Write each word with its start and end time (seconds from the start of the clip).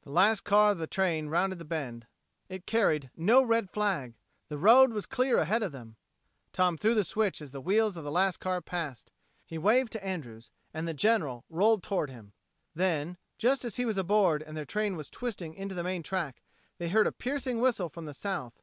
The 0.00 0.10
last 0.10 0.44
car 0.44 0.70
of 0.70 0.78
the 0.78 0.86
train 0.86 1.28
rounded 1.28 1.58
the 1.58 1.64
bend. 1.66 2.06
It 2.48 2.64
carried 2.64 3.10
no 3.18 3.42
red 3.42 3.68
flag! 3.68 4.14
The 4.48 4.56
road 4.56 4.94
was 4.94 5.04
clear 5.04 5.36
ahead 5.36 5.62
of 5.62 5.72
them! 5.72 5.96
Tom 6.54 6.78
threw 6.78 6.94
the 6.94 7.04
switch 7.04 7.42
as 7.42 7.52
the 7.52 7.60
wheels 7.60 7.94
of 7.98 8.02
the 8.02 8.10
last 8.10 8.38
car 8.40 8.62
passed. 8.62 9.12
He 9.44 9.58
waved 9.58 9.92
to 9.92 10.02
Andrews 10.02 10.50
and 10.72 10.88
the 10.88 10.94
General 10.94 11.44
rolled 11.50 11.82
toward 11.82 12.08
him. 12.08 12.32
Then, 12.74 13.18
just 13.36 13.62
as 13.62 13.76
he 13.76 13.84
was 13.84 13.98
aboard 13.98 14.40
and 14.40 14.56
their 14.56 14.64
train 14.64 14.96
was 14.96 15.10
twisting 15.10 15.52
into 15.52 15.74
the 15.74 15.84
main 15.84 16.02
track, 16.02 16.40
they 16.78 16.88
heard 16.88 17.06
a 17.06 17.12
piercing 17.12 17.60
whistle 17.60 17.90
from 17.90 18.06
the 18.06 18.14
south. 18.14 18.62